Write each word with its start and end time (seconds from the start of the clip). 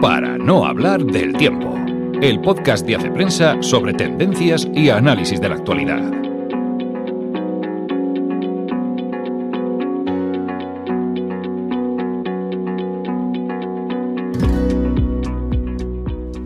Para 0.00 0.38
no 0.38 0.64
hablar 0.64 1.04
del 1.04 1.34
tiempo, 1.34 1.74
el 2.22 2.40
podcast 2.40 2.86
de 2.86 2.96
Hace 2.96 3.10
Prensa 3.10 3.60
sobre 3.60 3.92
tendencias 3.92 4.66
y 4.72 4.88
análisis 4.88 5.38
de 5.42 5.48
la 5.50 5.56
actualidad. 5.56 6.00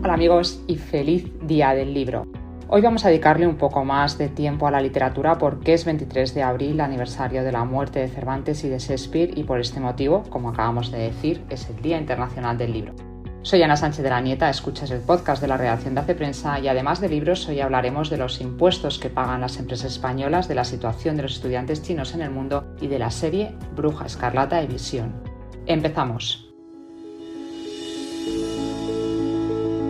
Hola 0.03 0.13
amigos 0.13 0.61
y 0.67 0.75
feliz 0.75 1.31
día 1.47 1.73
del 1.73 1.93
libro. 1.93 2.27
Hoy 2.67 2.81
vamos 2.81 3.05
a 3.05 3.07
dedicarle 3.07 3.47
un 3.47 3.55
poco 3.55 3.85
más 3.85 4.17
de 4.17 4.27
tiempo 4.27 4.67
a 4.67 4.71
la 4.71 4.81
literatura 4.81 5.37
porque 5.37 5.73
es 5.73 5.85
23 5.85 6.33
de 6.33 6.43
abril, 6.43 6.81
aniversario 6.81 7.45
de 7.45 7.53
la 7.53 7.63
muerte 7.63 7.99
de 7.99 8.09
Cervantes 8.09 8.65
y 8.65 8.69
de 8.69 8.79
Shakespeare 8.79 9.31
y 9.33 9.45
por 9.45 9.61
este 9.61 9.79
motivo, 9.79 10.23
como 10.29 10.49
acabamos 10.49 10.91
de 10.91 10.97
decir, 10.97 11.41
es 11.49 11.69
el 11.69 11.81
Día 11.81 11.97
Internacional 11.97 12.57
del 12.57 12.73
Libro. 12.73 13.14
Soy 13.45 13.61
Ana 13.61 13.77
Sánchez 13.77 14.01
de 14.01 14.09
la 14.09 14.21
Nieta, 14.21 14.49
escuchas 14.49 14.89
el 14.89 15.01
podcast 15.01 15.39
de 15.39 15.47
la 15.47 15.55
redacción 15.55 15.93
de 15.93 16.01
Hace 16.01 16.15
Prensa 16.15 16.59
y 16.59 16.67
además 16.67 16.99
de 16.99 17.09
libros 17.09 17.47
hoy 17.47 17.59
hablaremos 17.59 18.09
de 18.09 18.17
los 18.17 18.41
impuestos 18.41 18.97
que 18.97 19.11
pagan 19.11 19.41
las 19.41 19.59
empresas 19.59 19.91
españolas, 19.91 20.47
de 20.47 20.55
la 20.55 20.63
situación 20.63 21.15
de 21.15 21.21
los 21.21 21.35
estudiantes 21.35 21.83
chinos 21.83 22.15
en 22.15 22.21
el 22.21 22.31
mundo 22.31 22.65
y 22.81 22.87
de 22.87 22.97
la 22.97 23.11
serie 23.11 23.53
Bruja 23.75 24.07
Escarlata 24.07 24.63
y 24.63 24.65
Visión. 24.65 25.13
Empezamos. 25.67 26.49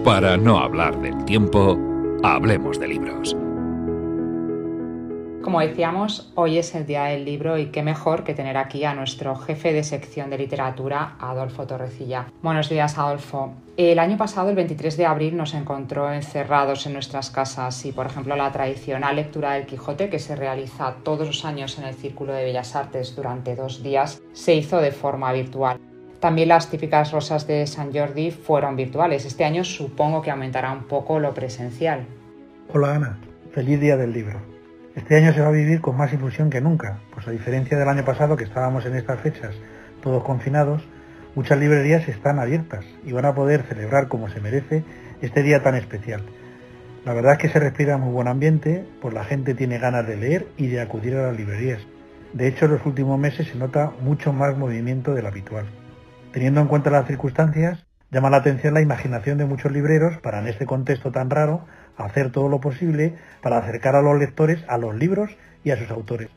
Para 0.04 0.36
no 0.36 0.60
hablar 0.60 1.00
del 1.00 1.24
tiempo, 1.24 1.80
hablemos 2.24 2.78
de 2.78 2.90
libros. 2.90 3.38
Como 5.56 5.66
decíamos, 5.66 6.34
hoy 6.36 6.58
es 6.58 6.76
el 6.76 6.86
Día 6.86 7.06
del 7.06 7.24
Libro 7.24 7.58
y 7.58 7.68
qué 7.68 7.82
mejor 7.82 8.26
que 8.26 8.34
tener 8.34 8.58
aquí 8.58 8.84
a 8.84 8.94
nuestro 8.94 9.38
jefe 9.38 9.72
de 9.72 9.86
sección 9.86 10.30
de 10.30 10.38
literatura, 10.38 11.16
Adolfo 11.18 11.66
Torrecilla. 11.66 12.26
Buenos 12.42 12.68
días, 12.68 12.98
Adolfo. 12.98 13.54
El 13.78 14.00
año 14.00 14.18
pasado, 14.18 14.50
el 14.50 14.58
23 14.58 14.98
de 14.98 15.06
abril, 15.06 15.38
nos 15.38 15.54
encontró 15.54 16.12
encerrados 16.12 16.86
en 16.88 16.92
nuestras 16.92 17.30
casas 17.30 17.86
y, 17.86 17.94
por 17.94 18.06
ejemplo, 18.06 18.36
la 18.36 18.52
tradicional 18.52 19.16
lectura 19.16 19.54
del 19.54 19.66
Quijote, 19.66 20.10
que 20.10 20.20
se 20.20 20.36
realiza 20.36 20.96
todos 21.04 21.26
los 21.26 21.46
años 21.46 21.80
en 21.80 21.86
el 21.86 21.96
Círculo 21.96 22.34
de 22.34 22.44
Bellas 22.44 22.76
Artes 22.76 23.16
durante 23.16 23.56
dos 23.56 23.82
días, 23.82 24.22
se 24.34 24.56
hizo 24.56 24.82
de 24.82 24.92
forma 24.92 25.32
virtual. 25.32 25.80
También 26.20 26.50
las 26.50 26.70
típicas 26.70 27.14
rosas 27.14 27.48
de 27.48 27.66
San 27.66 27.94
Jordi 27.94 28.32
fueron 28.32 28.76
virtuales. 28.76 29.24
Este 29.24 29.46
año 29.46 29.64
supongo 29.64 30.22
que 30.22 30.32
aumentará 30.32 30.74
un 30.74 30.84
poco 30.84 31.18
lo 31.18 31.34
presencial. 31.34 32.06
Hola 32.74 32.96
Ana, 32.96 33.20
feliz 33.54 33.80
día 33.80 33.96
del 33.96 34.12
libro. 34.12 34.55
Este 34.96 35.18
año 35.18 35.34
se 35.34 35.42
va 35.42 35.48
a 35.48 35.52
vivir 35.52 35.82
con 35.82 35.98
más 35.98 36.14
ilusión 36.14 36.50
que 36.50 36.62
nunca, 36.62 37.00
pues 37.14 37.28
a 37.28 37.32
diferencia 37.32 37.78
del 37.78 37.90
año 37.90 38.06
pasado 38.06 38.38
que 38.38 38.46
estábamos 38.46 38.86
en 38.86 38.96
estas 38.96 39.20
fechas 39.20 39.54
todos 40.02 40.24
confinados, 40.24 40.88
muchas 41.34 41.60
librerías 41.60 42.08
están 42.08 42.40
abiertas 42.40 42.86
y 43.04 43.12
van 43.12 43.26
a 43.26 43.34
poder 43.34 43.64
celebrar 43.64 44.08
como 44.08 44.30
se 44.30 44.40
merece 44.40 44.84
este 45.22 45.42
día 45.42 45.64
tan 45.64 45.76
especial. 45.76 46.22
La 47.04 47.14
verdad 47.14 47.34
es 47.34 47.40
que 47.40 47.50
se 47.50 47.60
respira 47.60 47.98
muy 47.98 48.14
buen 48.14 48.28
ambiente, 48.28 48.86
pues 49.02 49.14
la 49.14 49.26
gente 49.26 49.54
tiene 49.54 49.80
ganas 49.80 50.08
de 50.08 50.16
leer 50.16 50.48
y 50.58 50.68
de 50.68 50.80
acudir 50.80 51.16
a 51.16 51.28
las 51.28 51.38
librerías. 51.38 51.82
De 52.34 52.48
hecho, 52.48 52.66
en 52.66 52.72
los 52.72 52.86
últimos 52.86 53.20
meses 53.20 53.48
se 53.48 53.58
nota 53.58 53.92
mucho 54.02 54.32
más 54.32 54.58
movimiento 54.58 55.14
del 55.14 55.26
habitual. 55.26 55.66
Teniendo 56.32 56.62
en 56.62 56.68
cuenta 56.68 56.90
las 56.90 57.08
circunstancias, 57.08 57.85
llama 58.16 58.30
la 58.30 58.38
atención 58.38 58.74
la 58.74 58.80
imaginación 58.80 59.38
de 59.38 59.44
muchos 59.44 59.74
libreros 59.74 60.20
para 60.20 60.40
en 60.40 60.48
este 60.48 60.66
contexto 60.66 61.12
tan 61.12 61.30
raro 61.30 61.66
hacer 61.98 62.32
todo 62.32 62.48
lo 62.48 62.62
posible 62.62 63.14
para 63.42 63.58
acercar 63.58 63.94
a 63.98 64.02
los 64.02 64.18
lectores 64.18 64.64
a 64.70 64.78
los 64.78 64.96
libros 64.96 65.32
y 65.66 65.72
a 65.72 65.78
sus 65.78 65.92
autores. 65.92 66.30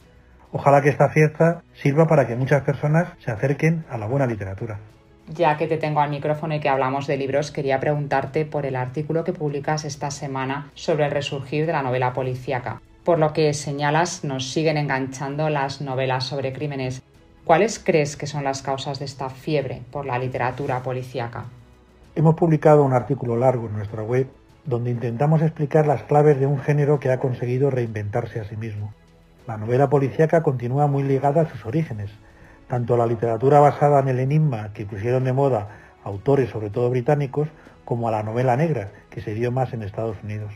Ojalá 0.51 0.83
que 0.83 0.89
esta 0.89 1.09
fiesta 1.11 1.62
sirva 1.75 2.09
para 2.09 2.27
que 2.27 2.35
muchas 2.35 2.62
personas 2.62 3.12
se 3.25 3.31
acerquen 3.31 3.85
a 3.89 3.97
la 3.97 4.07
buena 4.07 4.27
literatura. 4.27 4.81
Ya 5.29 5.57
que 5.57 5.69
te 5.69 5.77
tengo 5.77 6.01
al 6.01 6.11
micrófono 6.11 6.57
y 6.57 6.59
que 6.59 6.69
hablamos 6.69 7.07
de 7.07 7.17
libros, 7.17 7.53
quería 7.53 7.79
preguntarte 7.79 8.45
por 8.45 8.67
el 8.67 8.75
artículo 8.75 9.23
que 9.23 9.33
publicas 9.33 9.85
esta 9.85 10.11
semana 10.11 10.73
sobre 10.75 11.05
el 11.05 11.13
resurgir 11.13 11.64
de 11.64 11.75
la 11.75 11.83
novela 11.85 12.13
policíaca. 12.13 12.83
Por 13.05 13.20
lo 13.20 13.33
que 13.33 13.55
señalas, 13.55 14.25
nos 14.25 14.51
siguen 14.51 14.79
enganchando 14.79 15.48
las 15.48 15.81
novelas 15.81 16.25
sobre 16.25 16.52
crímenes. 16.52 17.05
¿Cuáles 17.45 17.79
crees 17.79 18.17
que 18.17 18.27
son 18.27 18.42
las 18.42 18.63
causas 18.63 18.98
de 18.98 19.05
esta 19.05 19.31
fiebre 19.31 19.83
por 19.92 20.07
la 20.07 20.19
literatura 20.19 20.83
policíaca? 20.83 21.45
Hemos 22.18 22.34
publicado 22.34 22.83
un 22.83 22.95
artículo 22.95 23.36
largo 23.36 23.68
en 23.68 23.74
nuestra 23.74 24.02
web 24.02 24.27
donde 24.64 24.90
intentamos 24.90 25.40
explicar 25.40 25.86
las 25.86 26.02
claves 26.02 26.40
de 26.40 26.46
un 26.46 26.58
género 26.58 26.98
que 26.98 27.12
ha 27.12 27.20
conseguido 27.20 27.70
reinventarse 27.70 28.40
a 28.40 28.45
sí 28.45 28.56
mismo. 28.56 28.92
La 29.46 29.56
novela 29.56 29.89
policíaca 29.89 30.42
continúa 30.42 30.89
muy 30.89 31.05
ligada 31.05 31.42
a 31.42 31.48
sus 31.48 31.64
orígenes, 31.64 32.11
tanto 32.67 32.95
a 32.95 32.98
la 32.98 33.07
literatura 33.07 33.61
basada 33.61 34.01
en 34.01 34.08
el 34.08 34.18
enigma 34.18 34.73
que 34.73 34.84
pusieron 34.84 35.23
de 35.23 35.33
moda 35.33 35.68
autores, 36.02 36.51
sobre 36.51 36.70
todo 36.70 36.90
británicos, 36.90 37.46
como 37.84 38.08
a 38.08 38.11
la 38.11 38.24
novela 38.24 38.57
negra, 38.57 38.90
que 39.11 39.20
se 39.20 39.34
dio 39.34 39.52
más 39.52 39.73
en 39.73 39.84
Estados 39.84 40.17
Unidos. 40.24 40.52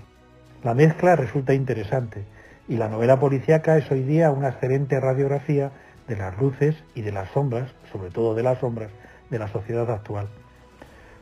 La 0.65 0.75
mezcla 0.75 1.15
resulta 1.15 1.55
interesante 1.55 2.25
y 2.67 2.77
la 2.77 2.89
novela 2.89 3.21
policíaca 3.21 3.77
es 3.77 3.89
hoy 3.93 4.03
día 4.03 4.33
una 4.33 4.49
excelente 4.49 4.99
radiografía 4.99 5.71
de 6.09 6.17
las 6.17 6.37
luces 6.41 6.75
y 6.97 7.03
de 7.03 7.13
las 7.13 7.31
sombras, 7.31 7.73
sobre 7.93 8.11
todo 8.11 8.35
de 8.35 8.43
las 8.43 8.59
sombras, 8.59 8.91
de 9.31 9.39
la 9.39 9.47
sociedad 9.47 9.89
actual. 9.93 10.27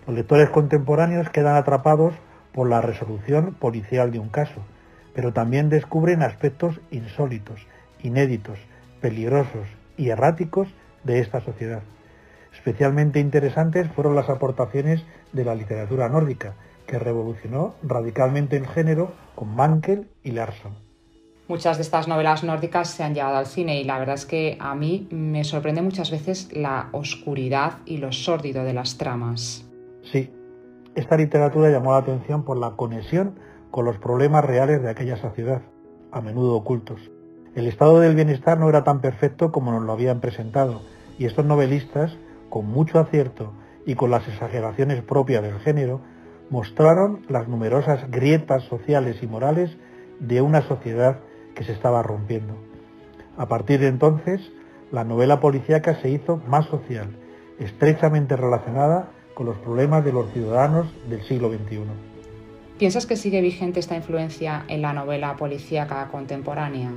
Los 0.07 0.17
lectores 0.17 0.51
contemporáneos 0.51 1.31
quedan 1.31 1.57
atrapados 1.57 2.15
por 2.53 2.69
la 2.69 2.81
resolución 2.81 3.55
policial 3.55 4.11
de 4.11 4.19
un 4.19 4.29
caso, 4.29 4.61
pero 5.15 5.33
también 5.33 5.69
descubren 5.69 6.23
aspectos 6.23 6.81
insólitos, 6.91 7.67
inéditos, 8.03 8.59
peligrosos 9.01 9.69
y 9.97 10.09
erráticos 10.09 10.69
de 11.05 11.21
esta 11.21 11.41
sociedad. 11.41 11.83
Especialmente 12.53 13.21
interesantes 13.21 13.89
fueron 13.93 14.15
las 14.15 14.29
aportaciones 14.29 15.05
de 15.33 15.45
la 15.45 15.55
literatura 15.55 16.09
nórdica, 16.09 16.55
que 16.87 16.99
revolucionó 16.99 17.75
radicalmente 17.83 18.57
el 18.57 18.67
género 18.67 19.13
con 19.37 19.55
Mankel 19.55 20.09
y 20.25 20.33
Larsson. 20.33 20.75
Muchas 21.47 21.79
de 21.79 21.83
estas 21.83 22.07
novelas 22.07 22.45
nórdicas 22.45 22.91
se 22.91 23.03
han 23.03 23.15
llevado 23.15 23.37
al 23.37 23.47
cine 23.47 23.81
y 23.81 23.85
la 23.85 23.99
verdad 23.99 24.15
es 24.15 24.27
que 24.27 24.57
a 24.61 24.75
mí 24.75 25.09
me 25.11 25.45
sorprende 25.45 25.83
muchas 25.83 26.11
veces 26.11 26.49
la 26.53 26.89
oscuridad 26.93 27.79
y 27.87 27.99
lo 27.99 28.13
sórdido 28.13 28.65
de 28.65 28.73
las 28.73 28.99
tramas. 28.99 29.70
Sí, 30.03 30.33
esta 30.95 31.17
literatura 31.17 31.71
llamó 31.71 31.93
la 31.93 31.99
atención 31.99 32.45
por 32.45 32.57
la 32.57 32.73
conexión 32.73 33.35
con 33.71 33.85
los 33.85 33.99
problemas 33.99 34.45
reales 34.45 34.83
de 34.83 34.91
aquella 34.91 35.17
sociedad, 35.17 35.63
a 36.11 36.21
menudo 36.21 36.57
ocultos. 36.57 37.01
El 37.55 37.67
estado 37.67 38.01
del 38.01 38.15
bienestar 38.15 38.59
no 38.59 38.69
era 38.69 38.85
tan 38.85 39.01
perfecto 39.01 39.53
como 39.53 39.73
nos 39.73 39.83
lo 39.83 39.93
habían 39.93 40.21
presentado, 40.21 40.83
y 41.19 41.27
estos 41.27 41.45
novelistas, 41.45 42.17
con 42.49 42.67
mucho 42.67 42.99
acierto 42.99 43.53
y 43.87 43.95
con 43.95 44.11
las 44.11 44.27
exageraciones 44.27 45.03
propias 45.03 45.43
del 45.43 45.59
género, 45.61 46.01
mostraron 46.49 47.23
las 47.29 47.49
numerosas 47.49 48.11
grietas 48.11 48.65
sociales 48.65 49.23
y 49.23 49.27
morales 49.27 49.77
de 50.19 50.43
una 50.43 50.63
sociedad 50.63 51.21
que 51.55 51.65
se 51.65 51.73
estaba 51.73 52.03
rompiendo. 52.03 52.55
A 53.37 53.47
partir 53.47 53.81
de 53.81 53.89
entonces, 53.89 54.41
la 54.91 55.05
novela 55.05 55.41
policíaca 55.41 56.01
se 56.01 56.11
hizo 56.11 56.39
más 56.49 56.67
social, 56.67 57.17
estrechamente 57.59 58.37
relacionada 58.37 59.11
con 59.41 59.47
los 59.47 59.57
problemas 59.57 60.05
de 60.05 60.13
los 60.13 60.31
ciudadanos 60.35 60.87
del 61.09 61.23
siglo 61.23 61.49
XXI. 61.49 61.81
¿Piensas 62.79 63.07
que 63.07 63.17
sigue 63.17 63.41
vigente 63.41 63.81
esta 63.81 63.97
influencia 63.97 64.65
en 64.69 64.83
la 64.83 64.93
novela 64.93 65.35
policíaca 65.37 66.07
contemporánea? 66.09 66.91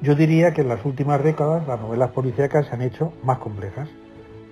Yo 0.00 0.16
diría 0.16 0.54
que 0.54 0.62
en 0.62 0.68
las 0.68 0.84
últimas 0.84 1.22
décadas 1.22 1.64
las 1.68 1.80
novelas 1.80 2.10
policíacas 2.10 2.66
se 2.66 2.74
han 2.74 2.82
hecho 2.82 3.12
más 3.22 3.38
complejas. 3.38 3.88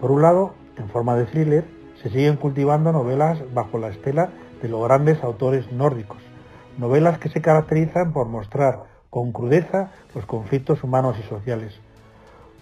Por 0.00 0.12
un 0.12 0.22
lado, 0.22 0.54
en 0.76 0.88
forma 0.88 1.16
de 1.16 1.24
thriller, 1.24 1.64
se 2.00 2.10
siguen 2.10 2.36
cultivando 2.36 2.92
novelas 2.92 3.40
bajo 3.52 3.78
la 3.78 3.88
estela 3.88 4.30
de 4.62 4.68
los 4.68 4.80
grandes 4.84 5.20
autores 5.24 5.72
nórdicos, 5.72 6.18
novelas 6.78 7.18
que 7.18 7.28
se 7.28 7.42
caracterizan 7.42 8.12
por 8.12 8.28
mostrar 8.28 8.84
con 9.10 9.32
crudeza 9.32 9.90
los 10.14 10.26
conflictos 10.26 10.84
humanos 10.84 11.16
y 11.18 11.28
sociales. 11.28 11.80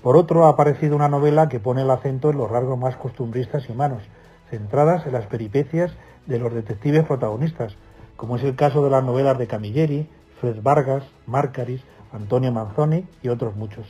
Por 0.03 0.17
otro, 0.17 0.47
ha 0.47 0.49
aparecido 0.49 0.97
una 0.97 1.11
novela 1.11 1.51
que 1.51 1.61
pone 1.61 1.83
el 1.83 1.91
acento 1.91 2.31
en 2.31 2.39
los 2.39 2.51
rasgos 2.51 2.79
más 2.79 2.97
costumbristas 2.97 3.69
y 3.69 3.73
humanos, 3.73 4.05
centradas 4.51 5.07
en 5.07 5.13
las 5.13 5.27
peripecias 5.27 5.93
de 6.27 6.39
los 6.39 6.53
detectives 6.53 7.05
protagonistas, 7.05 7.75
como 8.17 8.37
es 8.37 8.45
el 8.45 8.57
caso 8.57 8.85
de 8.85 8.91
las 8.91 9.05
novelas 9.05 9.39
de 9.39 9.47
Camilleri, 9.47 10.09
Fred 10.41 10.63
Vargas, 10.63 11.05
Márcaris, 11.27 11.83
Antonio 12.13 12.53
Manzoni 12.53 13.07
y 13.23 13.29
otros 13.29 13.57
muchos. 13.57 13.87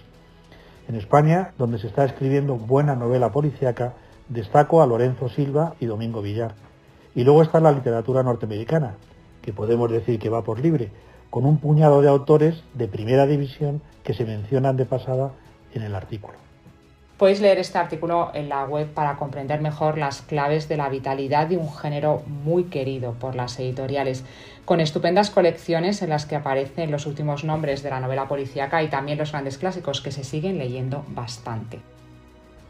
En 0.88 0.94
España, 0.94 1.52
donde 1.58 1.78
se 1.78 1.86
está 1.86 2.04
escribiendo 2.04 2.56
buena 2.56 2.94
novela 2.94 3.30
policíaca, 3.30 3.94
destaco 4.28 4.82
a 4.82 4.86
Lorenzo 4.86 5.28
Silva 5.28 5.74
y 5.80 5.86
Domingo 5.86 6.22
Villar. 6.22 6.54
Y 7.14 7.24
luego 7.24 7.42
está 7.42 7.60
la 7.60 7.72
literatura 7.72 8.22
norteamericana, 8.22 8.96
que 9.42 9.52
podemos 9.52 9.90
decir 9.90 10.18
que 10.18 10.30
va 10.30 10.42
por 10.42 10.60
libre, 10.60 10.90
con 11.30 11.44
un 11.44 11.58
puñado 11.58 12.00
de 12.00 12.08
autores 12.08 12.62
de 12.74 12.88
primera 12.88 13.26
división 13.26 13.82
que 14.02 14.14
se 14.14 14.24
mencionan 14.24 14.76
de 14.76 14.86
pasada 14.86 15.32
en 15.74 15.82
el 15.82 15.94
artículo. 15.94 16.47
Podéis 17.18 17.40
leer 17.40 17.58
este 17.58 17.78
artículo 17.78 18.30
en 18.32 18.48
la 18.48 18.64
web 18.64 18.86
para 18.94 19.16
comprender 19.16 19.60
mejor 19.60 19.98
las 19.98 20.22
claves 20.22 20.68
de 20.68 20.76
la 20.76 20.88
vitalidad 20.88 21.48
de 21.48 21.56
un 21.56 21.74
género 21.74 22.22
muy 22.44 22.64
querido 22.64 23.14
por 23.14 23.34
las 23.34 23.58
editoriales, 23.58 24.24
con 24.64 24.78
estupendas 24.78 25.30
colecciones 25.30 26.00
en 26.02 26.10
las 26.10 26.26
que 26.26 26.36
aparecen 26.36 26.92
los 26.92 27.06
últimos 27.06 27.42
nombres 27.42 27.82
de 27.82 27.90
la 27.90 27.98
novela 27.98 28.28
policíaca 28.28 28.84
y 28.84 28.88
también 28.88 29.18
los 29.18 29.32
grandes 29.32 29.58
clásicos 29.58 30.00
que 30.00 30.12
se 30.12 30.22
siguen 30.22 30.58
leyendo 30.58 31.04
bastante. 31.08 31.80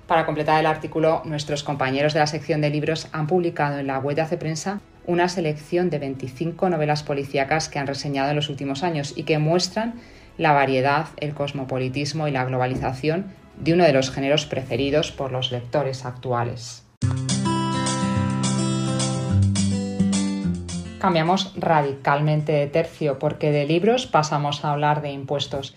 Para 0.06 0.24
completar 0.24 0.58
el 0.58 0.66
artículo, 0.66 1.20
nuestros 1.26 1.62
compañeros 1.62 2.14
de 2.14 2.20
la 2.20 2.26
sección 2.26 2.62
de 2.62 2.70
libros 2.70 3.08
han 3.12 3.26
publicado 3.26 3.78
en 3.78 3.88
la 3.88 3.98
web 3.98 4.16
de 4.16 4.22
Hace 4.22 4.38
Prensa 4.38 4.80
una 5.06 5.28
selección 5.28 5.90
de 5.90 5.98
25 5.98 6.70
novelas 6.70 7.02
policíacas 7.02 7.68
que 7.68 7.78
han 7.78 7.86
reseñado 7.86 8.30
en 8.30 8.36
los 8.36 8.48
últimos 8.48 8.82
años 8.82 9.12
y 9.14 9.24
que 9.24 9.36
muestran 9.36 10.00
la 10.38 10.52
variedad, 10.52 11.08
el 11.18 11.34
cosmopolitismo 11.34 12.28
y 12.28 12.30
la 12.30 12.44
globalización 12.44 13.34
de 13.58 13.74
uno 13.74 13.84
de 13.84 13.92
los 13.92 14.10
géneros 14.10 14.46
preferidos 14.46 15.12
por 15.12 15.32
los 15.32 15.50
lectores 15.50 16.06
actuales. 16.06 16.84
Cambiamos 21.00 21.52
radicalmente 21.56 22.52
de 22.52 22.66
tercio 22.66 23.18
porque 23.18 23.52
de 23.52 23.66
libros 23.66 24.06
pasamos 24.06 24.64
a 24.64 24.72
hablar 24.72 25.02
de 25.02 25.10
impuestos. 25.10 25.76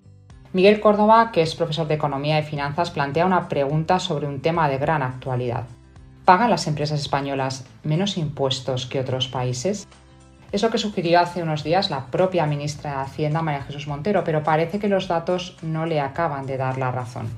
Miguel 0.54 0.80
Córdoba, 0.80 1.32
que 1.32 1.42
es 1.42 1.56
profesor 1.56 1.88
de 1.88 1.94
Economía 1.94 2.40
y 2.40 2.44
Finanzas, 2.44 2.92
plantea 2.92 3.26
una 3.26 3.48
pregunta 3.48 4.00
sobre 4.00 4.28
un 4.28 4.42
tema 4.42 4.68
de 4.68 4.78
gran 4.78 5.02
actualidad. 5.02 5.66
¿Pagan 6.26 6.50
las 6.50 6.68
empresas 6.68 7.00
españolas 7.00 7.66
menos 7.84 8.18
impuestos 8.18 8.86
que 8.86 9.00
otros 9.00 9.28
países? 9.28 9.88
Es 10.52 10.64
lo 10.64 10.70
que 10.70 10.78
sugirió 10.78 11.22
hace 11.22 11.42
unos 11.42 11.64
días 11.64 11.90
la 11.90 12.08
propia 12.08 12.46
ministra 12.46 12.92
de 12.92 12.98
Hacienda, 13.04 13.42
María 13.42 13.64
Jesús 13.64 13.88
Montero, 13.88 14.24
pero 14.26 14.44
parece 14.44 14.80
que 14.80 14.90
los 14.90 15.08
datos 15.08 15.56
no 15.62 15.86
le 15.86 16.02
acaban 16.02 16.46
de 16.46 16.58
dar 16.58 16.78
la 16.78 16.92
razón. 16.92 17.30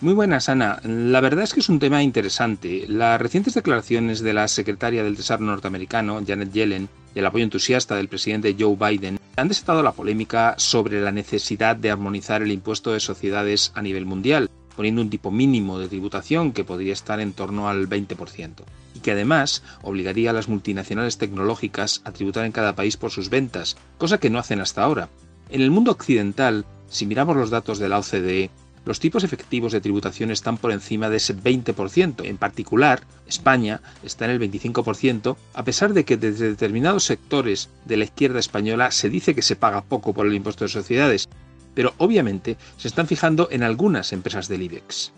Muy 0.00 0.14
buenas, 0.14 0.48
Ana. 0.48 0.80
La 0.82 1.20
verdad 1.20 1.44
es 1.44 1.54
que 1.54 1.60
es 1.60 1.68
un 1.68 1.78
tema 1.78 2.02
interesante. 2.02 2.84
Las 2.88 3.20
recientes 3.20 3.54
declaraciones 3.54 4.20
de 4.20 4.32
la 4.32 4.48
secretaria 4.48 5.04
del 5.04 5.16
Tesoro 5.16 5.44
norteamericano, 5.44 6.20
Janet 6.26 6.52
Yellen, 6.52 6.88
y 7.14 7.20
el 7.20 7.26
apoyo 7.26 7.44
entusiasta 7.44 7.94
del 7.94 8.08
presidente 8.08 8.56
Joe 8.58 8.76
Biden 8.76 9.18
han 9.36 9.48
desatado 9.48 9.82
la 9.82 9.92
polémica 9.92 10.54
sobre 10.58 11.00
la 11.00 11.12
necesidad 11.12 11.76
de 11.76 11.92
armonizar 11.92 12.42
el 12.42 12.50
impuesto 12.50 12.92
de 12.92 13.00
sociedades 13.00 13.70
a 13.74 13.80
nivel 13.80 14.06
mundial, 14.06 14.50
poniendo 14.74 15.02
un 15.02 15.08
tipo 15.08 15.30
mínimo 15.30 15.78
de 15.78 15.88
tributación 15.88 16.52
que 16.52 16.64
podría 16.64 16.92
estar 16.92 17.20
en 17.20 17.32
torno 17.32 17.68
al 17.68 17.88
20% 17.88 18.64
y 18.96 19.00
que 19.00 19.12
además 19.12 19.62
obligaría 19.82 20.30
a 20.30 20.32
las 20.32 20.48
multinacionales 20.48 21.18
tecnológicas 21.18 22.00
a 22.04 22.12
tributar 22.12 22.46
en 22.46 22.52
cada 22.52 22.74
país 22.74 22.96
por 22.96 23.10
sus 23.10 23.28
ventas, 23.28 23.76
cosa 23.98 24.18
que 24.18 24.30
no 24.30 24.38
hacen 24.38 24.60
hasta 24.60 24.82
ahora. 24.82 25.10
En 25.50 25.60
el 25.60 25.70
mundo 25.70 25.92
occidental, 25.92 26.64
si 26.88 27.04
miramos 27.04 27.36
los 27.36 27.50
datos 27.50 27.78
de 27.78 27.88
la 27.90 27.98
OCDE, 27.98 28.50
los 28.86 29.00
tipos 29.00 29.24
efectivos 29.24 29.72
de 29.72 29.80
tributación 29.80 30.30
están 30.30 30.56
por 30.56 30.72
encima 30.72 31.10
de 31.10 31.16
ese 31.16 31.36
20%. 31.36 32.24
En 32.24 32.38
particular, 32.38 33.02
España 33.26 33.82
está 34.02 34.24
en 34.24 34.30
el 34.30 34.40
25%, 34.40 35.36
a 35.54 35.64
pesar 35.64 35.92
de 35.92 36.04
que 36.04 36.16
desde 36.16 36.48
determinados 36.48 37.04
sectores 37.04 37.68
de 37.84 37.96
la 37.96 38.04
izquierda 38.04 38.38
española 38.38 38.92
se 38.92 39.10
dice 39.10 39.34
que 39.34 39.42
se 39.42 39.56
paga 39.56 39.82
poco 39.82 40.14
por 40.14 40.26
el 40.26 40.34
impuesto 40.34 40.64
de 40.64 40.70
sociedades, 40.70 41.28
pero 41.74 41.94
obviamente 41.98 42.56
se 42.78 42.88
están 42.88 43.08
fijando 43.08 43.48
en 43.50 43.62
algunas 43.62 44.12
empresas 44.12 44.48
del 44.48 44.62
IBEX. 44.62 45.12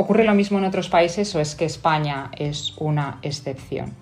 ¿Ocurre 0.00 0.24
lo 0.24 0.34
mismo 0.34 0.56
en 0.56 0.64
otros 0.64 0.88
países 0.88 1.34
o 1.34 1.40
es 1.40 1.54
que 1.54 1.66
España 1.66 2.30
es 2.38 2.72
una 2.78 3.18
excepción? 3.20 3.92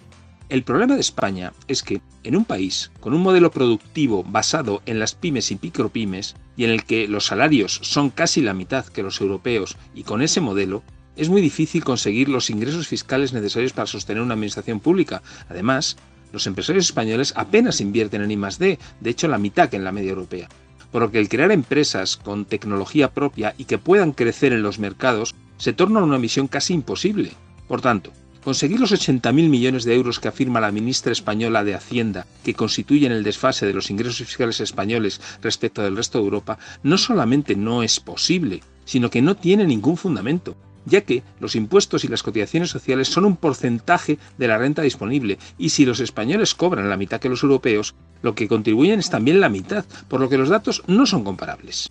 El 0.48 0.62
problema 0.62 0.94
de 0.94 1.00
España 1.00 1.52
es 1.66 1.82
que, 1.82 2.00
en 2.22 2.36
un 2.36 2.44
país 2.44 2.92
con 3.00 3.14
un 3.14 3.20
modelo 3.20 3.50
productivo 3.50 4.22
basado 4.22 4.80
en 4.86 5.00
las 5.00 5.16
pymes 5.16 5.50
y 5.50 5.58
micropymes, 5.60 6.36
y 6.56 6.62
en 6.62 6.70
el 6.70 6.84
que 6.84 7.08
los 7.08 7.26
salarios 7.26 7.80
son 7.82 8.10
casi 8.10 8.42
la 8.42 8.54
mitad 8.54 8.86
que 8.86 9.02
los 9.02 9.20
europeos, 9.20 9.76
y 9.92 10.04
con 10.04 10.22
ese 10.22 10.40
modelo, 10.40 10.84
es 11.16 11.30
muy 11.30 11.40
difícil 11.40 11.82
conseguir 11.82 12.28
los 12.28 12.48
ingresos 12.48 12.86
fiscales 12.86 13.32
necesarios 13.32 13.72
para 13.72 13.88
sostener 13.88 14.22
una 14.22 14.34
administración 14.34 14.78
pública. 14.78 15.20
Además, 15.48 15.96
los 16.32 16.46
empresarios 16.46 16.84
españoles 16.84 17.32
apenas 17.34 17.80
invierten 17.80 18.22
en 18.22 18.30
I+D, 18.30 18.78
de 19.00 19.10
hecho 19.10 19.26
la 19.26 19.38
mitad 19.38 19.68
que 19.68 19.74
en 19.74 19.84
la 19.84 19.90
media 19.90 20.10
europea. 20.10 20.48
Por 20.92 21.02
lo 21.02 21.10
que 21.10 21.18
el 21.18 21.28
crear 21.28 21.50
empresas 21.50 22.16
con 22.16 22.44
tecnología 22.44 23.10
propia 23.10 23.52
y 23.58 23.64
que 23.64 23.78
puedan 23.78 24.12
crecer 24.12 24.52
en 24.52 24.62
los 24.62 24.78
mercados 24.78 25.34
se 25.58 25.72
torna 25.72 26.02
una 26.02 26.18
misión 26.18 26.48
casi 26.48 26.72
imposible. 26.72 27.32
Por 27.68 27.82
tanto, 27.82 28.12
conseguir 28.42 28.80
los 28.80 28.92
80.000 28.92 29.32
millones 29.50 29.84
de 29.84 29.94
euros 29.94 30.20
que 30.20 30.28
afirma 30.28 30.60
la 30.60 30.72
ministra 30.72 31.12
española 31.12 31.64
de 31.64 31.74
Hacienda, 31.74 32.26
que 32.42 32.54
constituyen 32.54 33.12
el 33.12 33.24
desfase 33.24 33.66
de 33.66 33.74
los 33.74 33.90
ingresos 33.90 34.26
fiscales 34.26 34.60
españoles 34.60 35.20
respecto 35.42 35.82
del 35.82 35.96
resto 35.96 36.18
de 36.18 36.24
Europa, 36.24 36.58
no 36.82 36.96
solamente 36.96 37.56
no 37.56 37.82
es 37.82 38.00
posible, 38.00 38.62
sino 38.86 39.10
que 39.10 39.20
no 39.20 39.36
tiene 39.36 39.66
ningún 39.66 39.98
fundamento 39.98 40.56
ya 40.88 41.02
que 41.02 41.22
los 41.38 41.54
impuestos 41.54 42.04
y 42.04 42.08
las 42.08 42.22
cotizaciones 42.22 42.70
sociales 42.70 43.08
son 43.08 43.24
un 43.24 43.36
porcentaje 43.36 44.18
de 44.38 44.48
la 44.48 44.58
renta 44.58 44.82
disponible, 44.82 45.38
y 45.58 45.68
si 45.68 45.84
los 45.84 46.00
españoles 46.00 46.54
cobran 46.54 46.88
la 46.88 46.96
mitad 46.96 47.20
que 47.20 47.28
los 47.28 47.42
europeos, 47.42 47.94
lo 48.22 48.34
que 48.34 48.48
contribuyen 48.48 48.98
es 48.98 49.10
también 49.10 49.40
la 49.40 49.48
mitad, 49.48 49.84
por 50.08 50.20
lo 50.20 50.28
que 50.28 50.38
los 50.38 50.48
datos 50.48 50.82
no 50.86 51.06
son 51.06 51.24
comparables. 51.24 51.90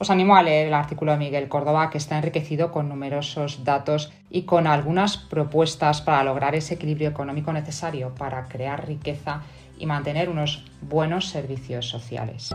Os 0.00 0.10
animo 0.10 0.36
a 0.36 0.44
leer 0.44 0.68
el 0.68 0.74
artículo 0.74 1.10
de 1.10 1.18
Miguel 1.18 1.48
Córdoba, 1.48 1.90
que 1.90 1.98
está 1.98 2.16
enriquecido 2.16 2.70
con 2.70 2.88
numerosos 2.88 3.64
datos 3.64 4.12
y 4.30 4.42
con 4.42 4.68
algunas 4.68 5.16
propuestas 5.16 6.02
para 6.02 6.22
lograr 6.22 6.54
ese 6.54 6.74
equilibrio 6.74 7.08
económico 7.08 7.52
necesario 7.52 8.14
para 8.14 8.44
crear 8.44 8.86
riqueza 8.86 9.42
y 9.76 9.86
mantener 9.86 10.28
unos 10.28 10.64
buenos 10.82 11.26
servicios 11.26 11.88
sociales. 11.88 12.54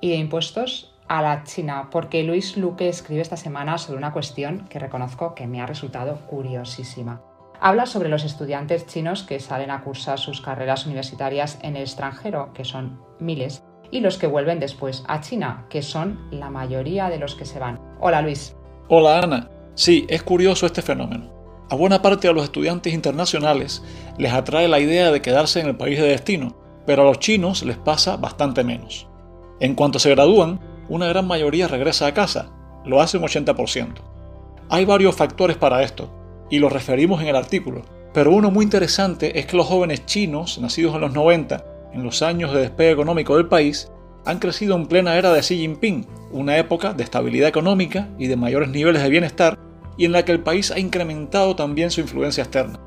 Y 0.00 0.08
de 0.08 0.16
impuestos 0.16 0.94
a 1.06 1.20
la 1.20 1.44
China, 1.44 1.88
porque 1.90 2.22
Luis 2.22 2.56
Luque 2.56 2.88
escribe 2.88 3.20
esta 3.20 3.36
semana 3.36 3.76
sobre 3.76 3.98
una 3.98 4.12
cuestión 4.12 4.66
que 4.68 4.78
reconozco 4.78 5.34
que 5.34 5.46
me 5.46 5.60
ha 5.60 5.66
resultado 5.66 6.26
curiosísima 6.26 7.20
habla 7.60 7.86
sobre 7.86 8.08
los 8.08 8.24
estudiantes 8.24 8.86
chinos 8.86 9.22
que 9.22 9.40
salen 9.40 9.70
a 9.70 9.82
cursar 9.82 10.18
sus 10.18 10.40
carreras 10.40 10.86
universitarias 10.86 11.58
en 11.62 11.76
el 11.76 11.82
extranjero, 11.82 12.52
que 12.52 12.64
son 12.64 13.00
miles, 13.20 13.62
y 13.90 14.00
los 14.00 14.18
que 14.18 14.26
vuelven 14.26 14.60
después 14.60 15.04
a 15.08 15.20
China, 15.20 15.66
que 15.68 15.82
son 15.82 16.28
la 16.30 16.50
mayoría 16.50 17.08
de 17.08 17.18
los 17.18 17.34
que 17.34 17.44
se 17.44 17.58
van. 17.58 17.80
Hola 18.00 18.22
Luis. 18.22 18.56
Hola 18.88 19.20
Ana. 19.20 19.50
Sí, 19.74 20.06
es 20.08 20.22
curioso 20.22 20.66
este 20.66 20.82
fenómeno. 20.82 21.32
A 21.70 21.76
buena 21.76 22.02
parte 22.02 22.28
de 22.28 22.34
los 22.34 22.44
estudiantes 22.44 22.92
internacionales 22.92 23.82
les 24.18 24.32
atrae 24.32 24.68
la 24.68 24.80
idea 24.80 25.10
de 25.10 25.22
quedarse 25.22 25.60
en 25.60 25.66
el 25.68 25.76
país 25.76 25.98
de 25.98 26.08
destino, 26.08 26.56
pero 26.86 27.02
a 27.02 27.04
los 27.06 27.18
chinos 27.18 27.62
les 27.62 27.78
pasa 27.78 28.16
bastante 28.16 28.62
menos. 28.62 29.08
En 29.60 29.74
cuanto 29.74 29.98
se 29.98 30.10
gradúan, 30.10 30.60
una 30.88 31.06
gran 31.06 31.26
mayoría 31.26 31.68
regresa 31.68 32.06
a 32.06 32.14
casa, 32.14 32.50
lo 32.84 33.00
hace 33.00 33.16
un 33.16 33.24
80%. 33.24 33.94
Hay 34.68 34.84
varios 34.84 35.14
factores 35.16 35.56
para 35.56 35.82
esto, 35.82 36.10
y 36.50 36.58
lo 36.58 36.68
referimos 36.68 37.20
en 37.22 37.28
el 37.28 37.36
artículo. 37.36 37.82
Pero 38.12 38.30
uno 38.30 38.50
muy 38.50 38.64
interesante 38.64 39.38
es 39.38 39.46
que 39.46 39.56
los 39.56 39.66
jóvenes 39.66 40.06
chinos, 40.06 40.58
nacidos 40.60 40.94
en 40.94 41.00
los 41.00 41.12
90, 41.12 41.64
en 41.92 42.02
los 42.04 42.22
años 42.22 42.52
de 42.52 42.60
despegue 42.60 42.92
económico 42.92 43.36
del 43.36 43.48
país, 43.48 43.90
han 44.24 44.38
crecido 44.38 44.76
en 44.76 44.86
plena 44.86 45.16
era 45.16 45.32
de 45.32 45.40
Xi 45.40 45.58
Jinping, 45.58 46.06
una 46.30 46.56
época 46.56 46.92
de 46.92 47.04
estabilidad 47.04 47.48
económica 47.48 48.08
y 48.18 48.26
de 48.26 48.36
mayores 48.36 48.68
niveles 48.68 49.02
de 49.02 49.10
bienestar, 49.10 49.58
y 49.96 50.04
en 50.04 50.12
la 50.12 50.24
que 50.24 50.32
el 50.32 50.40
país 50.40 50.70
ha 50.70 50.78
incrementado 50.78 51.56
también 51.56 51.90
su 51.90 52.00
influencia 52.00 52.42
externa. 52.42 52.80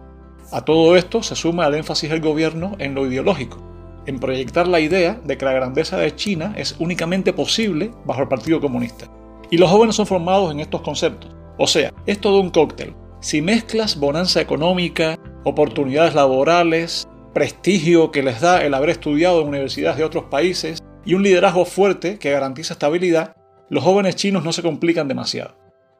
A 0.52 0.64
todo 0.64 0.96
esto 0.96 1.24
se 1.24 1.36
suma 1.36 1.68
el 1.68 1.76
énfasis 1.76 2.10
del 2.10 2.22
gobierno 2.22 2.76
en 2.80 2.96
lo 2.96 3.06
ideológico, 3.06 3.58
en 4.06 4.20
proyectar 4.20 4.68
la 4.68 4.80
idea 4.80 5.20
de 5.24 5.38
que 5.38 5.46
la 5.46 5.54
grandeza 5.54 5.98
de 5.98 6.16
China 6.16 6.54
es 6.58 6.76
únicamente 6.80 7.34
posible 7.34 7.92
bajo 8.06 8.22
el 8.22 8.28
Partido 8.30 8.62
Comunista. 8.62 9.08
Y 9.52 9.58
los 9.58 9.70
jóvenes 9.70 9.96
son 9.96 10.08
formados 10.08 10.52
en 10.52 10.62
estos 10.62 10.82
conceptos. 10.82 11.32
O 11.58 11.68
sea, 11.68 11.94
es 12.06 12.20
todo 12.20 12.40
un 12.40 12.50
cóctel, 12.50 12.94
si 13.20 13.42
mezclas 13.42 14.00
bonanza 14.00 14.42
económica, 14.42 15.18
oportunidades 15.44 16.14
laborales, 16.14 17.08
prestigio 17.34 18.12
que 18.12 18.24
les 18.24 18.42
da 18.42 18.64
el 18.64 18.74
haber 18.74 18.92
estudiado 18.92 19.42
en 19.42 19.48
universidades 19.48 19.98
de 19.98 20.04
otros 20.04 20.26
países 20.26 20.80
y 21.06 21.14
un 21.14 21.24
liderazgo 21.24 21.66
fuerte 21.66 22.20
que 22.20 22.32
garantiza 22.32 22.74
estabilidad, 22.74 23.36
los 23.70 23.84
jóvenes 23.84 24.16
chinos 24.16 24.44
no 24.44 24.54
se 24.54 24.62
complican 24.62 25.08
demasiado. 25.08 25.56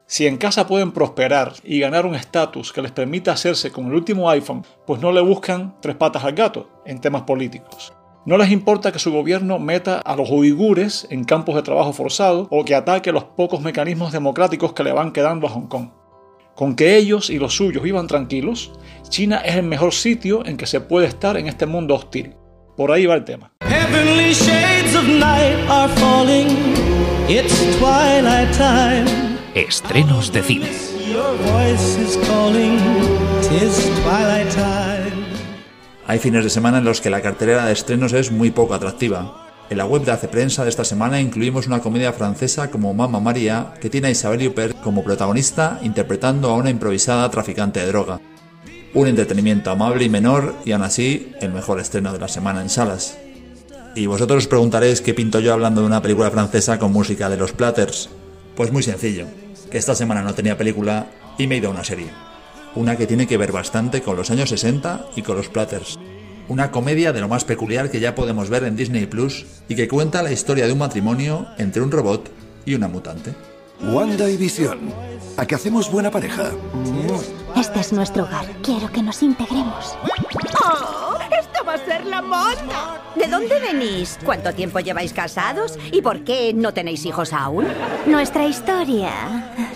Si 0.06 0.26
en 0.26 0.38
casa 0.38 0.66
pueden 0.66 0.92
prosperar 0.92 1.52
y 1.64 1.80
ganar 1.80 2.06
un 2.06 2.14
estatus 2.14 2.72
que 2.72 2.80
les 2.80 2.92
permita 2.92 3.32
hacerse 3.32 3.70
con 3.70 3.86
el 3.86 3.94
último 3.94 4.30
iPhone, 4.30 4.64
pues 4.86 5.02
no 5.02 5.12
le 5.12 5.20
buscan 5.20 5.76
tres 5.82 5.96
patas 5.96 6.24
al 6.24 6.32
gato 6.32 6.70
en 6.86 7.00
temas 7.00 7.22
políticos. 7.22 7.92
No 8.24 8.38
les 8.38 8.50
importa 8.50 8.90
que 8.90 8.98
su 8.98 9.12
gobierno 9.12 9.58
meta 9.58 9.98
a 9.98 10.16
los 10.16 10.30
uigures 10.30 11.06
en 11.10 11.24
campos 11.24 11.56
de 11.56 11.62
trabajo 11.62 11.92
forzado 11.92 12.46
o 12.50 12.64
que 12.64 12.74
ataque 12.74 13.12
los 13.12 13.24
pocos 13.24 13.60
mecanismos 13.60 14.12
democráticos 14.12 14.72
que 14.72 14.84
le 14.84 14.92
van 14.92 15.12
quedando 15.12 15.46
a 15.46 15.50
Hong 15.50 15.68
Kong. 15.68 15.90
Con 16.58 16.74
que 16.74 16.96
ellos 16.96 17.30
y 17.30 17.38
los 17.38 17.54
suyos 17.54 17.84
vivan 17.84 18.08
tranquilos, 18.08 18.72
China 19.08 19.36
es 19.44 19.54
el 19.54 19.62
mejor 19.62 19.94
sitio 19.94 20.44
en 20.44 20.56
que 20.56 20.66
se 20.66 20.80
puede 20.80 21.06
estar 21.06 21.36
en 21.36 21.46
este 21.46 21.66
mundo 21.66 21.94
hostil. 21.94 22.34
Por 22.76 22.90
ahí 22.90 23.06
va 23.06 23.14
el 23.14 23.24
tema. 23.24 23.52
Estrenos 29.54 30.32
de 30.32 30.42
cine. 30.42 30.68
Hay 36.08 36.18
fines 36.18 36.42
de 36.42 36.50
semana 36.50 36.78
en 36.78 36.84
los 36.84 37.00
que 37.00 37.10
la 37.10 37.20
cartelera 37.20 37.66
de 37.66 37.72
estrenos 37.72 38.12
es 38.12 38.32
muy 38.32 38.50
poco 38.50 38.74
atractiva. 38.74 39.47
En 39.70 39.76
la 39.76 39.84
web 39.84 40.02
de 40.02 40.12
Hace 40.12 40.28
Prensa 40.28 40.64
de 40.64 40.70
esta 40.70 40.84
semana 40.84 41.20
incluimos 41.20 41.66
una 41.66 41.80
comedia 41.80 42.14
francesa 42.14 42.70
como 42.70 42.94
Mamma 42.94 43.20
María, 43.20 43.74
que 43.78 43.90
tiene 43.90 44.08
a 44.08 44.10
Isabelle 44.10 44.48
Huppert 44.48 44.80
como 44.80 45.04
protagonista 45.04 45.78
interpretando 45.82 46.48
a 46.48 46.54
una 46.54 46.70
improvisada 46.70 47.30
traficante 47.30 47.80
de 47.80 47.86
droga. 47.88 48.18
Un 48.94 49.08
entretenimiento 49.08 49.70
amable 49.70 50.04
y 50.04 50.08
menor 50.08 50.54
y 50.64 50.72
aún 50.72 50.84
así 50.84 51.32
el 51.42 51.52
mejor 51.52 51.80
estreno 51.80 52.14
de 52.14 52.18
la 52.18 52.28
semana 52.28 52.62
en 52.62 52.70
salas. 52.70 53.18
Y 53.94 54.06
vosotros 54.06 54.44
os 54.44 54.48
preguntaréis 54.48 55.02
qué 55.02 55.12
pinto 55.12 55.38
yo 55.38 55.52
hablando 55.52 55.82
de 55.82 55.86
una 55.86 56.00
película 56.00 56.30
francesa 56.30 56.78
con 56.78 56.90
música 56.90 57.28
de 57.28 57.36
los 57.36 57.52
Platters. 57.52 58.08
Pues 58.56 58.72
muy 58.72 58.82
sencillo, 58.82 59.26
que 59.70 59.76
esta 59.76 59.94
semana 59.94 60.22
no 60.22 60.34
tenía 60.34 60.56
película 60.56 61.08
y 61.36 61.46
me 61.46 61.56
he 61.56 61.58
ido 61.58 61.68
a 61.68 61.72
una 61.72 61.84
serie. 61.84 62.08
Una 62.74 62.96
que 62.96 63.06
tiene 63.06 63.26
que 63.26 63.36
ver 63.36 63.52
bastante 63.52 64.00
con 64.00 64.16
los 64.16 64.30
años 64.30 64.48
60 64.48 65.10
y 65.14 65.20
con 65.20 65.36
los 65.36 65.50
Platters. 65.50 65.98
Una 66.48 66.70
comedia 66.70 67.12
de 67.12 67.20
lo 67.20 67.28
más 67.28 67.44
peculiar 67.44 67.90
que 67.90 68.00
ya 68.00 68.14
podemos 68.14 68.48
ver 68.48 68.64
en 68.64 68.74
Disney 68.74 69.04
Plus 69.04 69.44
y 69.68 69.76
que 69.76 69.86
cuenta 69.86 70.22
la 70.22 70.32
historia 70.32 70.66
de 70.66 70.72
un 70.72 70.78
matrimonio 70.78 71.46
entre 71.58 71.82
un 71.82 71.90
robot 71.90 72.30
y 72.64 72.74
una 72.74 72.88
mutante. 72.88 73.34
Wanda 73.82 74.28
y 74.30 74.38
Visión. 74.38 74.78
¿A 75.36 75.46
qué 75.46 75.54
hacemos 75.54 75.90
buena 75.92 76.10
pareja? 76.10 76.50
Este 77.54 77.80
es 77.80 77.92
nuestro 77.92 78.24
hogar. 78.24 78.46
Quiero 78.62 78.90
que 78.90 79.02
nos 79.02 79.22
integremos. 79.22 79.96
¡Oh! 80.64 81.18
¡Esto 81.38 81.64
va 81.66 81.74
a 81.74 81.84
ser 81.84 82.06
la 82.06 82.22
monda! 82.22 83.02
¿De 83.14 83.28
dónde 83.28 83.60
venís? 83.60 84.18
¿Cuánto 84.24 84.52
tiempo 84.54 84.80
lleváis 84.80 85.12
casados? 85.12 85.78
¿Y 85.92 86.00
por 86.00 86.24
qué 86.24 86.54
no 86.54 86.72
tenéis 86.72 87.04
hijos 87.04 87.34
aún? 87.34 87.66
Nuestra 88.06 88.46
historia. 88.46 89.10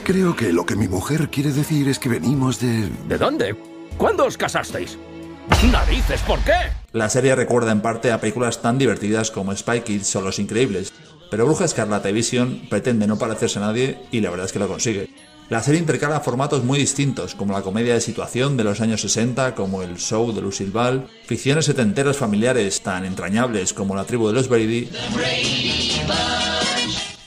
Creo 0.04 0.34
que 0.34 0.52
lo 0.52 0.64
que 0.64 0.74
mi 0.74 0.88
mujer 0.88 1.28
quiere 1.28 1.52
decir 1.52 1.88
es 1.88 1.98
que 1.98 2.08
venimos 2.08 2.60
de... 2.60 2.88
¿De 3.06 3.18
dónde? 3.18 3.54
¿Cuándo 3.98 4.24
os 4.24 4.38
casasteis? 4.38 4.98
¡Narices! 5.70 6.20
¿Por 6.22 6.38
qué? 6.40 6.52
La 6.92 7.08
serie 7.08 7.34
recuerda 7.34 7.72
en 7.72 7.80
parte 7.80 8.12
a 8.12 8.20
películas 8.20 8.62
tan 8.62 8.78
divertidas 8.78 9.30
como 9.30 9.54
Spy 9.54 9.80
Kids 9.80 10.16
o 10.16 10.20
Los 10.20 10.38
Increíbles, 10.38 10.92
pero 11.30 11.46
Bruja 11.46 11.64
Escarlata 11.64 12.11
y 12.11 12.12
Vision 12.12 12.62
pretende 12.68 13.06
no 13.06 13.18
parecerse 13.18 13.58
a 13.58 13.62
nadie 13.62 13.99
y 14.11 14.20
la 14.20 14.30
verdad 14.30 14.46
es 14.46 14.52
que 14.52 14.58
lo 14.58 14.68
consigue. 14.68 15.08
La 15.49 15.62
serie 15.62 15.80
intercala 15.80 16.20
formatos 16.20 16.64
muy 16.64 16.78
distintos, 16.78 17.34
como 17.34 17.52
la 17.52 17.62
comedia 17.62 17.94
de 17.94 18.00
situación 18.00 18.56
de 18.56 18.64
los 18.64 18.80
años 18.80 19.02
60, 19.02 19.54
como 19.54 19.82
el 19.82 19.99
show 19.99 20.32
de 20.32 20.40
Lucille 20.40 20.70
Ball, 20.70 21.08
ficciones 21.26 21.66
setenteras 21.66 22.16
familiares 22.16 22.80
tan 22.80 23.04
entrañables 23.04 23.75
como 23.75 23.94
la 23.94 24.04
tribu 24.04 24.28
de 24.28 24.34
los 24.34 24.49
Brady, 24.49 24.88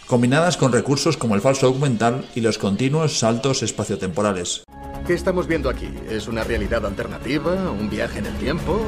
combinadas 0.08 0.58
con 0.58 0.72
recursos 0.72 1.18
como 1.18 1.36
el 1.36 1.42
falso 1.42 1.68
documental 1.68 2.26
y 2.36 2.42
los 2.42 2.58
continuos 2.58 3.20
saltos 3.20 3.64
espaciotemporales. 3.64 4.64
¿Qué 5.06 5.14
estamos 5.14 5.46
viendo 5.46 5.70
aquí? 5.70 5.88
¿Es 6.10 6.28
una 6.28 6.44
realidad 6.44 6.84
alternativa? 6.84 7.70
¿Un 7.70 7.92
viaje 7.92 8.18
en 8.18 8.26
el 8.26 8.36
tiempo? 8.38 8.80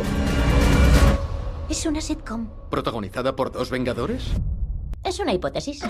Es 1.69 1.85
una 1.85 2.01
sitcom. 2.01 2.47
¿Protagonizada 2.71 3.35
por 3.35 3.51
dos 3.51 3.69
Vengadores? 3.69 4.23
Es 5.03 5.19
una 5.19 5.31
hipótesis. 5.31 5.81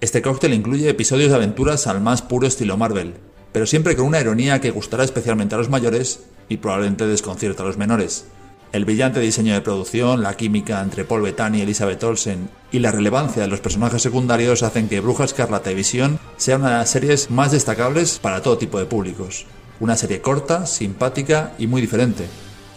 Este 0.00 0.22
cóctel 0.22 0.54
incluye 0.54 0.88
episodios 0.88 1.28
de 1.28 1.36
aventuras 1.36 1.86
al 1.86 2.00
más 2.00 2.22
puro 2.22 2.46
estilo 2.46 2.78
Marvel, 2.78 3.12
pero 3.52 3.66
siempre 3.66 3.94
con 3.94 4.06
una 4.06 4.20
ironía 4.20 4.58
que 4.62 4.70
gustará 4.70 5.04
especialmente 5.04 5.54
a 5.54 5.58
los 5.58 5.68
mayores 5.68 6.24
y 6.48 6.56
probablemente 6.56 7.06
desconcierta 7.06 7.62
a 7.62 7.66
los 7.66 7.76
menores. 7.76 8.26
El 8.70 8.84
brillante 8.84 9.20
diseño 9.20 9.54
de 9.54 9.62
producción, 9.62 10.22
la 10.22 10.36
química 10.36 10.82
entre 10.82 11.04
Paul 11.04 11.22
Bettany 11.22 11.58
y 11.58 11.62
Elizabeth 11.62 12.02
Olsen 12.04 12.50
y 12.70 12.80
la 12.80 12.92
relevancia 12.92 13.40
de 13.40 13.48
los 13.48 13.60
personajes 13.60 14.02
secundarios 14.02 14.62
hacen 14.62 14.90
que 14.90 15.00
Bruja 15.00 15.24
Escarlata 15.24 15.70
y 15.70 15.74
Visión 15.74 16.18
sea 16.36 16.56
una 16.56 16.70
de 16.70 16.76
las 16.76 16.90
series 16.90 17.30
más 17.30 17.50
destacables 17.50 18.18
para 18.18 18.42
todo 18.42 18.58
tipo 18.58 18.78
de 18.78 18.84
públicos. 18.84 19.46
Una 19.80 19.96
serie 19.96 20.20
corta, 20.20 20.66
simpática 20.66 21.52
y 21.58 21.66
muy 21.66 21.80
diferente, 21.80 22.26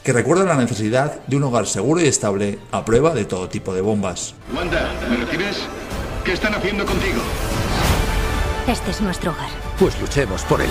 que 0.01 0.13
recuerda 0.13 0.45
la 0.45 0.55
necesidad 0.55 1.25
de 1.27 1.35
un 1.35 1.43
hogar 1.43 1.67
seguro 1.67 1.99
y 1.99 2.05
estable 2.07 2.57
a 2.71 2.85
prueba 2.85 3.13
de 3.13 3.25
todo 3.25 3.49
tipo 3.49 3.73
de 3.73 3.81
bombas. 3.81 4.33
Wanda, 4.55 4.93
¿me 5.09 5.17
recibes? 5.17 5.57
¿Qué 6.23 6.31
están 6.31 6.53
haciendo 6.53 6.85
contigo? 6.85 7.21
Este 8.65 8.91
es 8.91 9.01
nuestro 9.01 9.31
hogar. 9.31 9.49
Pues 9.77 9.99
luchemos 9.99 10.43
por 10.43 10.61
él. 10.61 10.69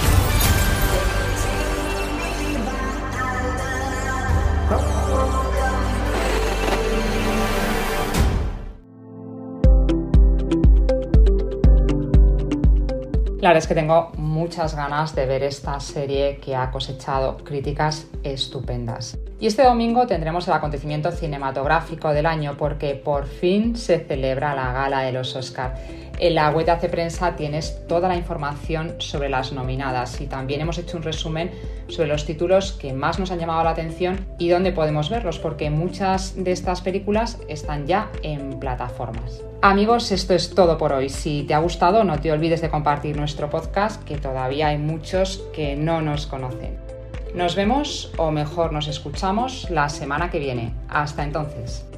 La 13.41 13.49
verdad 13.49 13.63
es 13.63 13.69
que 13.69 13.75
tengo 13.75 14.13
muchas 14.19 14.77
ganas 14.77 15.15
de 15.15 15.25
ver 15.25 15.43
esta 15.43 15.81
serie 15.81 16.37
que 16.45 16.55
ha 16.55 16.71
cosechado 16.71 17.39
críticas 17.39 18.07
estupendas. 18.23 19.17
Y 19.41 19.47
este 19.47 19.65
domingo 19.65 20.07
tendremos 20.07 20.47
el 20.49 20.53
acontecimiento 20.53 21.11
cinematográfico 21.13 22.13
del 22.13 22.27
año 22.27 22.59
porque 22.59 22.95
por 22.95 23.27
fin 23.27 23.75
se 23.75 23.99
celebra 24.01 24.55
la 24.55 24.71
gala 24.75 25.01
de 25.01 25.13
los 25.13 25.35
Oscar. 25.35 25.77
En 26.19 26.35
la 26.35 26.51
web 26.51 26.67
de 26.79 26.89
Prensa 26.91 27.37
tienes 27.37 27.87
toda 27.87 28.07
la 28.07 28.17
información 28.17 28.97
sobre 28.99 29.31
las 29.31 29.53
nominadas 29.53 30.21
y 30.21 30.27
también 30.27 30.61
hemos 30.61 30.77
hecho 30.77 30.99
un 30.99 31.03
resumen 31.03 31.51
sobre 31.89 32.09
los 32.09 32.27
títulos 32.27 32.73
que 32.73 32.93
más 32.93 33.19
nos 33.19 33.31
han 33.31 33.39
llamado 33.39 33.65
la 33.65 33.71
atención 33.71 34.27
y 34.39 34.51
dónde 34.51 34.73
podemos 34.73 35.09
verlos 35.09 35.39
porque 35.39 35.71
muchas 35.71 36.35
de 36.37 36.53
estas 36.53 36.83
películas 36.83 37.39
están 37.49 37.87
ya 37.87 38.11
en 38.23 38.61
plataformas. 38.61 39.41
Amigos, 39.63 40.13
esto 40.13 40.35
es 40.35 40.55
todo 40.55 40.77
por 40.77 40.93
hoy. 40.93 41.09
Si 41.09 41.45
te 41.45 41.55
ha 41.55 41.61
gustado, 41.61 42.05
no 42.05 42.21
te 42.21 42.31
olvides 42.31 42.61
de 42.61 42.69
compartir 42.69 43.17
nuestro 43.17 43.49
podcast, 43.49 44.05
que 44.05 44.19
todavía 44.19 44.69
hay 44.69 44.77
muchos 44.77 45.43
que 45.55 45.77
no 45.77 46.03
nos 46.03 46.27
conocen. 46.27 46.90
Nos 47.35 47.55
vemos, 47.55 48.13
o 48.17 48.31
mejor 48.31 48.73
nos 48.73 48.89
escuchamos, 48.89 49.71
la 49.71 49.89
semana 49.89 50.31
que 50.31 50.39
viene. 50.39 50.75
Hasta 50.89 51.23
entonces. 51.23 51.90